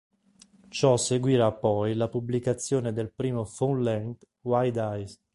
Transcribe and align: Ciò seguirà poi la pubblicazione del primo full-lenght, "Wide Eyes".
Ciò 0.69 0.97
seguirà 0.97 1.51
poi 1.51 1.93
la 1.93 2.07
pubblicazione 2.09 2.91
del 2.91 3.11
primo 3.11 3.45
full-lenght, 3.45 4.25
"Wide 4.41 4.79
Eyes". 4.81 5.21